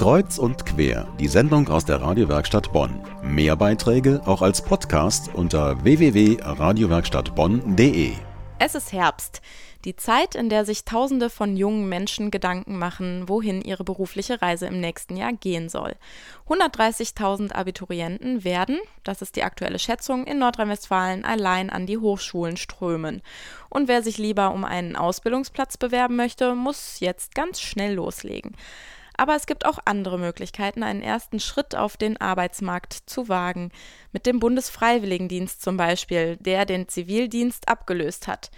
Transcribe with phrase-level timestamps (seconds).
[0.00, 3.02] Kreuz und quer, die Sendung aus der Radiowerkstatt Bonn.
[3.22, 8.12] Mehr Beiträge auch als Podcast unter www.radiowerkstattbonn.de.
[8.58, 9.42] Es ist Herbst.
[9.84, 14.68] Die Zeit, in der sich Tausende von jungen Menschen Gedanken machen, wohin ihre berufliche Reise
[14.68, 15.96] im nächsten Jahr gehen soll.
[16.48, 23.20] 130.000 Abiturienten werden, das ist die aktuelle Schätzung, in Nordrhein-Westfalen allein an die Hochschulen strömen.
[23.68, 28.56] Und wer sich lieber um einen Ausbildungsplatz bewerben möchte, muss jetzt ganz schnell loslegen.
[29.20, 33.70] Aber es gibt auch andere Möglichkeiten, einen ersten Schritt auf den Arbeitsmarkt zu wagen.
[34.12, 38.50] Mit dem Bundesfreiwilligendienst zum Beispiel, der den Zivildienst abgelöst hat.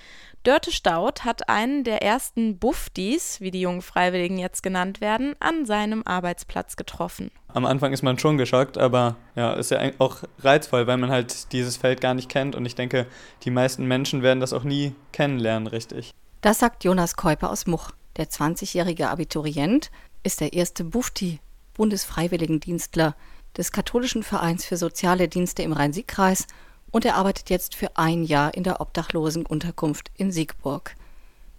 [0.44, 5.66] Dörte Staud hat einen der ersten Buffdies, wie die jungen Freiwilligen jetzt genannt werden, an
[5.66, 7.32] seinem Arbeitsplatz getroffen.
[7.48, 11.50] Am Anfang ist man schon geschockt, aber ja, ist ja auch reizvoll, weil man halt
[11.52, 13.06] dieses Feld gar nicht kennt und ich denke,
[13.42, 16.12] die meisten Menschen werden das auch nie kennenlernen, richtig.
[16.40, 17.90] Das sagt Jonas Käuper aus Much.
[18.16, 19.90] Der 20-jährige Abiturient
[20.22, 21.40] ist der erste Bufti,
[21.74, 23.14] Bundesfreiwilligendienstler
[23.56, 26.46] des Katholischen Vereins für soziale Dienste im Rhein-Sieg-Kreis
[26.90, 30.94] und er arbeitet jetzt für ein Jahr in der Obdachlosenunterkunft in Siegburg.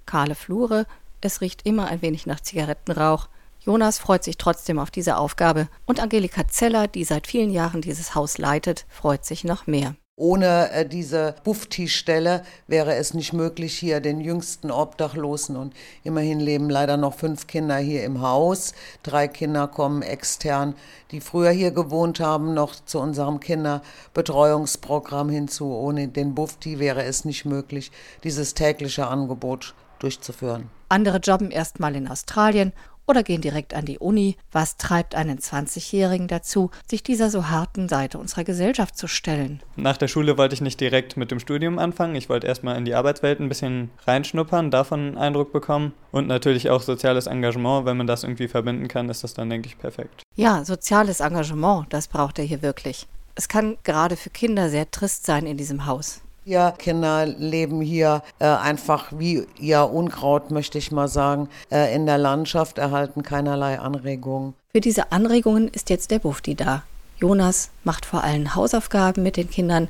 [0.06, 0.86] Kahle Flure,
[1.22, 3.30] es riecht immer ein wenig nach Zigarettenrauch.
[3.62, 8.14] Jonas freut sich trotzdem auf diese Aufgabe und Angelika Zeller, die seit vielen Jahren dieses
[8.14, 9.96] Haus leitet, freut sich noch mehr.
[10.16, 16.70] Ohne äh, diese Bufti-Stelle wäre es nicht möglich, hier den jüngsten Obdachlosen und immerhin leben
[16.70, 18.76] leider noch fünf Kinder hier im Haus.
[19.02, 20.76] Drei Kinder kommen extern,
[21.10, 25.74] die früher hier gewohnt haben, noch zu unserem Kinderbetreuungsprogramm hinzu.
[25.74, 27.92] Ohne den Bufti wäre es nicht möglich,
[28.24, 30.70] dieses tägliche Angebot durchzuführen.
[30.90, 32.72] Andere jobben erstmal in Australien
[33.08, 34.38] oder gehen direkt an die Uni.
[34.52, 39.62] Was treibt einen 20-Jährigen dazu, sich dieser so harten Seite unserer Gesellschaft zu stellen?
[39.76, 42.16] Nach der Schule wollte ich nicht direkt mit dem Studium anfangen.
[42.16, 46.70] Ich wollte erstmal in die Arbeitswelt ein bisschen reinschnuppern, davon einen Eindruck bekommen und natürlich
[46.70, 47.86] auch soziales Engagement.
[47.86, 50.24] Wenn man das irgendwie verbinden kann, ist das dann, denke ich, perfekt.
[50.36, 53.08] Ja, soziales Engagement, das braucht er hier wirklich.
[53.36, 56.22] Es kann gerade für Kinder sehr trist sein in diesem Haus.
[56.46, 62.06] Ja, Kinder leben hier äh, einfach wie ja Unkraut, möchte ich mal sagen, äh, in
[62.06, 64.54] der Landschaft, erhalten keinerlei Anregungen.
[64.74, 66.84] Für diese Anregungen ist jetzt der Bufti da.
[67.18, 69.88] Jonas macht vor allem Hausaufgaben mit den Kindern,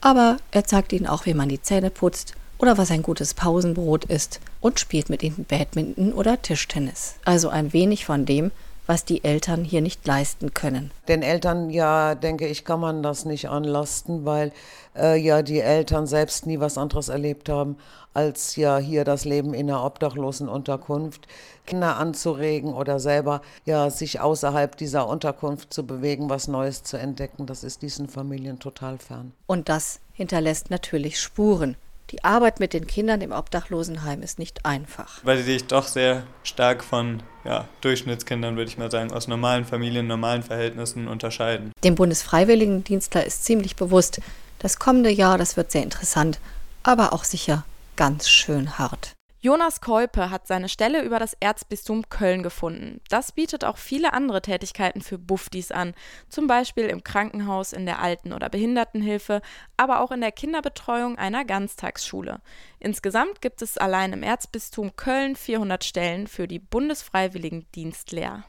[0.00, 4.04] aber er zeigt ihnen auch, wie man die Zähne putzt oder was ein gutes Pausenbrot
[4.04, 7.16] ist und spielt mit ihnen Badminton oder Tischtennis.
[7.24, 8.52] Also ein wenig von dem,
[8.86, 10.90] was die Eltern hier nicht leisten können.
[11.08, 14.52] Den Eltern, ja, denke ich, kann man das nicht anlasten, weil
[14.96, 17.76] äh, ja die Eltern selbst nie was anderes erlebt haben,
[18.14, 21.26] als ja hier das Leben in einer Obdachlosenunterkunft.
[21.66, 27.46] Kinder anzuregen oder selber ja sich außerhalb dieser Unterkunft zu bewegen, was Neues zu entdecken,
[27.46, 29.32] das ist diesen Familien total fern.
[29.46, 31.76] Und das hinterlässt natürlich Spuren.
[32.10, 35.18] Die Arbeit mit den Kindern im Obdachlosenheim ist nicht einfach.
[35.24, 39.64] Weil sie sich doch sehr stark von ja, Durchschnittskindern, würde ich mal sagen, aus normalen
[39.64, 41.72] Familien, normalen Verhältnissen unterscheiden.
[41.82, 44.20] Dem Bundesfreiwilligendienstler ist ziemlich bewusst,
[44.60, 46.38] das kommende Jahr, das wird sehr interessant,
[46.84, 47.64] aber auch sicher
[47.96, 49.15] ganz schön hart.
[49.46, 53.00] Jonas Keupe hat seine Stelle über das Erzbistum Köln gefunden.
[53.10, 55.94] Das bietet auch viele andere Tätigkeiten für Buffdis an,
[56.28, 59.42] zum Beispiel im Krankenhaus, in der Alten- oder Behindertenhilfe,
[59.76, 62.40] aber auch in der Kinderbetreuung einer Ganztagsschule.
[62.80, 68.42] Insgesamt gibt es allein im Erzbistum Köln 400 Stellen für die Bundesfreiwilligendienstlehr.